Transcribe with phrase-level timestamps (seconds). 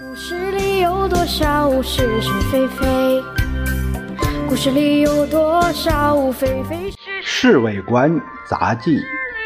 [0.00, 3.22] 故事里有多少是是非非？
[4.48, 8.18] 故事里有多少非非是《侍卫官
[8.48, 8.96] 杂记》，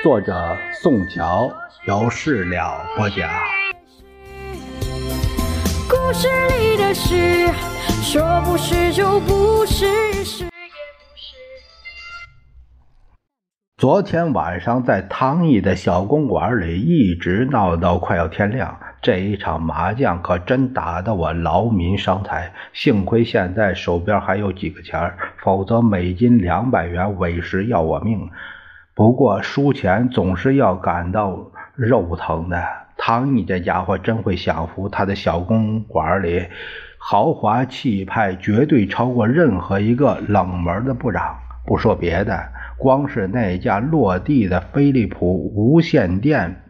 [0.05, 1.51] 作者宋乔，
[1.89, 3.29] 由事了播讲。
[5.89, 6.29] 故事
[6.61, 7.49] 里的事，
[8.01, 11.35] 说不是就不是，是也不是。
[13.77, 22.53] 昨天晚上在汤毅的小公馆里一直闹到快要天亮，这一场麻将可真打得我劳民伤财。
[22.73, 28.29] 幸亏现在手边还有几个钱儿，否则每斤两百元委实要我命。
[28.97, 32.61] 不过输钱总是要感到肉疼的。
[32.97, 36.45] 汤毅这家伙真会享福，他的小公馆里
[36.99, 41.37] 豪华气派绝对超过任何一个冷门的部长。
[41.65, 42.49] 不说别的。
[42.77, 46.65] 光是那架落地的飞利浦无线电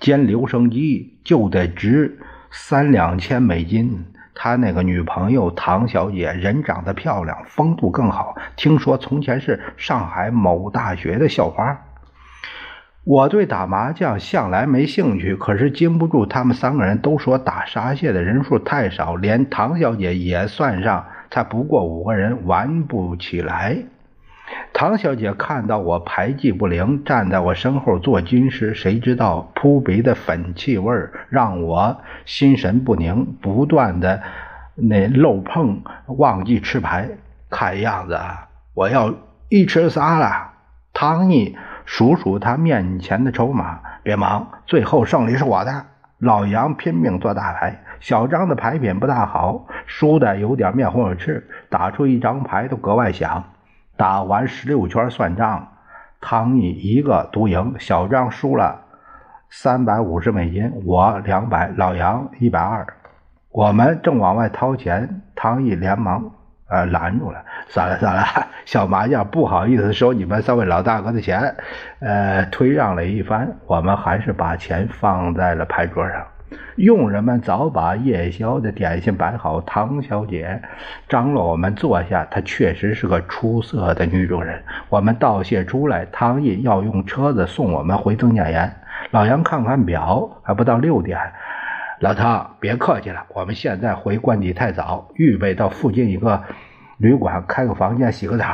[0.00, 2.18] 兼留声机就得值
[2.50, 4.06] 三两千美金。
[4.38, 11.80] 他那个女朋友唐小姐人长得漂亮，风度更好，听说从前是上海某大学的校花。
[13.02, 23.78] 我对打麻将向来没兴趣，可是经不住他们三个人都说打沙蟹的人数太少，连唐小姐也算上，才不过五个人，玩不起来。
[24.72, 30.94] 唐小姐看到我牌技不灵，站在我身后做军师，谁知道扑鼻的粉气味
[31.30, 34.22] 让我心神不宁，不断的
[34.74, 37.08] 那漏碰，忘记吃牌。
[37.48, 38.18] 看样子，
[38.74, 39.14] 我要
[39.48, 40.52] 一吃仨了。
[40.92, 41.56] 唐毅
[41.86, 45.86] 数数他面前的筹码，别忙，最后胜利是我的。
[46.18, 53.44] 老杨拼命做大牌，小张的牌品不大好，输的有点面红耳赤，打出一张牌都格外响。
[53.96, 55.68] 打完十六圈算账，
[56.20, 58.82] 汤毅一个独赢，小张输了
[59.48, 62.86] 三百五十美金，我两百，老杨一百二。
[63.50, 66.30] 我们正往外掏钱，汤毅连忙
[66.68, 68.22] 呃拦住了，算了算了，
[68.66, 71.56] 小麻将不好意思收你们三位老大哥的钱，
[72.00, 76.26] 呃，推让了一番，我们还是把钱放在了牌桌上。
[76.76, 80.62] 佣人们早把夜宵的点心摆好，唐小姐
[81.08, 82.24] 张罗我们坐下。
[82.30, 84.62] 她确实是个出色的女主人。
[84.88, 88.76] 我们道谢出来，汤毅要用车子送我们回曾家岩。
[89.10, 91.18] 老杨看看表，还不到六点。
[92.00, 96.44] 老汤，别客气了，我们现在回官邸太早，预备到附近一个
[96.98, 98.44] 旅馆开个房间洗个澡。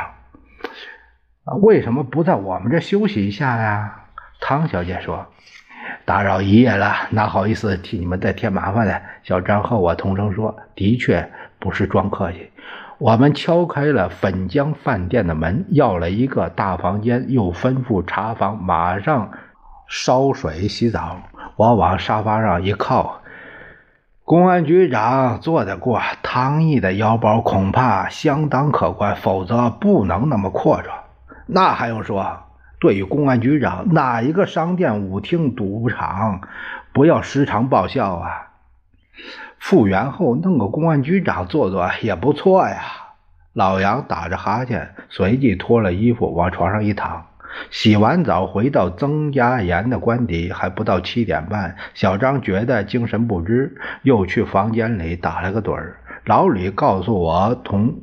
[1.61, 4.05] 为什么不在我们这休息一下呀？
[4.41, 5.27] 汤小姐说。
[6.05, 8.95] 打扰一夜了，哪好意思替你们再添麻烦呢？
[9.23, 12.51] 小张和我同声说：“的确不是装客气。”
[12.99, 19.33] 我们敲开了粉江饭店的门，要了一个大房间，又吩咐茶房马上
[19.89, 21.19] 烧水洗澡。
[21.57, 23.21] 我往沙发上一靠，
[24.25, 30.85] 公安局长坐得过，汤毅的腰包恐怕相当可观，否则不能那么阔绰。
[31.47, 32.42] 那还用说？
[32.83, 36.41] 对于公安局长，哪一个商店、舞厅、赌场
[36.93, 38.49] 不要时常报效啊？
[39.61, 42.83] 复原后弄个公安局长做做也不错呀。
[43.53, 47.27] 老杨打着哈欠，随即脱了衣服往床上一躺。
[47.71, 51.77] 洗完澡回到曾家岩的官邸，还不到七点半。
[51.95, 55.99] 小张觉得精神不支，又去房间里打了个盹儿。
[56.25, 57.95] 老李告诉我，同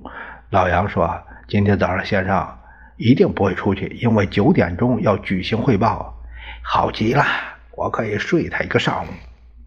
[0.51, 1.19] 老杨说，
[1.49, 2.58] 今天早上先生。
[2.99, 6.21] 一定不会出去，因为九点钟要举行汇报。
[6.61, 7.23] 好极了，
[7.71, 9.07] 我可以睡他一个上午。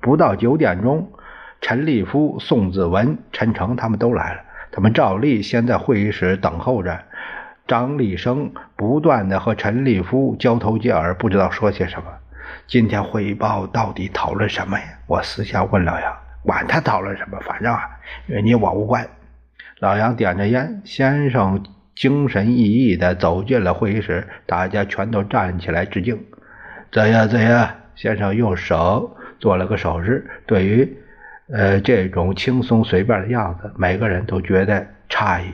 [0.03, 1.10] 不到九点钟，
[1.62, 4.42] 陈立夫、宋子文、陈诚他们都来了。
[4.71, 7.00] 他们照例先在会议室等候着。
[7.66, 12.09] 张立生不断的和陈立夫交头接耳，不知道说些什么。
[12.66, 14.84] 今天汇报到底讨论什么呀？
[15.06, 16.16] 我私下问老杨。
[16.42, 17.88] 管他讨论什么，反正啊，
[18.26, 19.09] 与你我无关。
[19.78, 21.65] 老杨点着烟，先生。
[21.94, 26.19] 精神奕奕地走进了会议室，大家全都站起来致敬。
[26.91, 27.28] 怎样？
[27.28, 27.69] 怎样？
[27.94, 30.26] 先生用手做了个手势。
[30.47, 30.97] 对于
[31.53, 35.47] 呃这种轻松随便的样子，每个人都觉得诧异。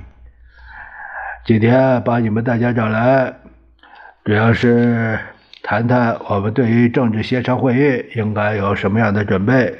[1.44, 3.34] 今天把你们大家找来，
[4.24, 5.18] 主要是
[5.62, 9.76] 谈谈我们对于政治协商会议应该有什么样的准备。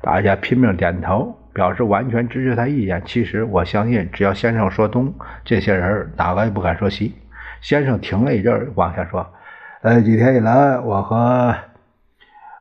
[0.00, 1.38] 大家拼命点头。
[1.52, 3.02] 表示完全支持他意见。
[3.04, 5.12] 其实我相信，只要先生说东，
[5.44, 7.14] 这些人哪个也不敢说西。
[7.60, 9.26] 先生停了一阵，往下说
[9.82, 11.54] ：“呃，几天以来，我和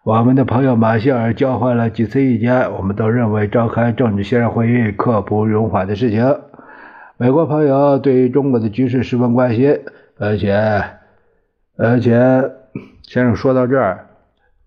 [0.03, 6.39] 我们的朋友马歇尔交换了几次意见，我们都认为召开政治协商会议刻不容缓的事情。
[7.17, 9.79] 美国朋友对于中国的局势十分关心，
[10.19, 10.83] 而且
[11.77, 12.51] 而且，
[13.03, 14.07] 先生说到这儿。”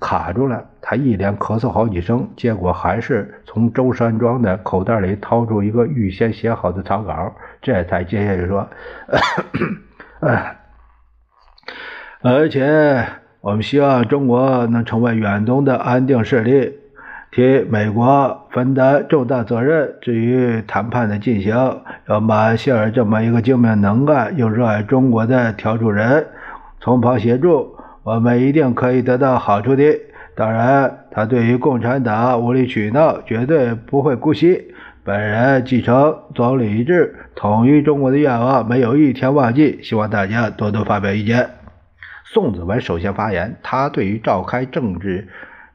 [0.04, 0.62] 卡住了。
[0.82, 8.68] 他一连咳嗽好几声，结果还是从周山庄的口袋里掏出一个预先写好的草稿， 这才接下去说
[12.20, 13.06] ：“而且
[13.40, 16.80] 我们希望中国能成为远东的安定势力。”
[17.34, 19.96] 替美国分担重大责任。
[20.00, 26.28] 至于谈判的进行，要马歇尔这么一个精明能干又热爱中国的调处人
[26.78, 27.74] 从旁协助，
[28.04, 29.82] 我们一定可以得到好处的。
[30.36, 34.74] 当然，他对于共产党无理取闹绝对不会姑息。
[35.02, 39.80] 本人继承总理制、统一中国的愿望，没有一天忘记。
[39.82, 41.48] 希望大家多多发表意见。
[42.24, 45.28] 宋子文首先发言，他对于召开政治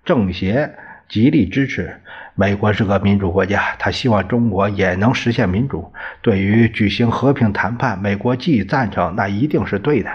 [0.06, 0.72] 政协。
[1.08, 1.92] 极力支持
[2.36, 5.92] 美国是个民主国家，他希望中国也能实现民主。
[6.22, 10.12] 对于举行和平谈判，美国既赞成，那一定是对的。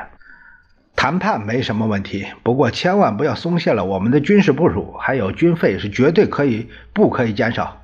[0.97, 7.83] 谈判没什么问题，不过千万不要松懈了我们的军事部署，还有军费是绝对可以不可以减少。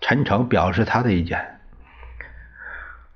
[0.00, 1.58] 陈诚表示他的意见。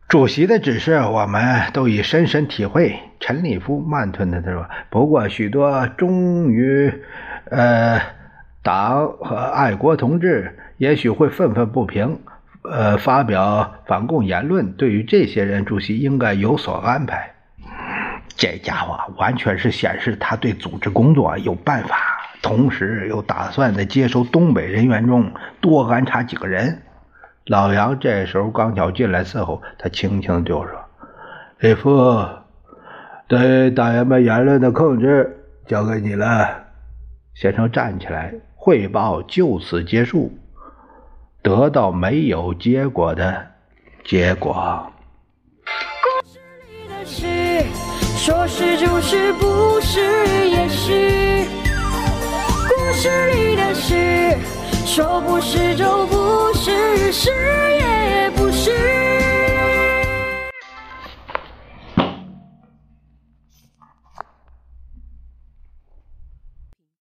[0.09, 2.99] 主席的指示我们都已深深体会。
[3.21, 7.03] 陈立夫慢吞吞地说：“不过许多忠于，
[7.50, 8.00] 呃。”
[8.61, 12.21] 党和爱国同志也许会愤愤不平，
[12.62, 14.73] 呃，发表反共言论。
[14.73, 17.35] 对于这些人，主席应该有所安排。
[18.38, 21.96] 这家伙完全是显示他对组织工作有办法，
[22.40, 25.31] 同时又打算在接收东北人员中
[25.61, 26.81] 多安插几个人。
[27.44, 30.73] 老杨这时候刚巧进来伺候，他轻轻就说
[31.61, 32.26] ：“李副，
[33.26, 36.64] 对党员们言论的控制交给你了。”
[37.35, 38.32] 先生站起来。
[38.61, 40.37] 汇报就此结束，
[41.40, 43.46] 得到没有结果的
[44.05, 44.93] 结果。
[48.28, 50.02] 说是就是，不是
[50.50, 51.46] 也是。
[52.69, 54.36] 故事里的事，
[54.84, 57.98] 说不是就不是，是也。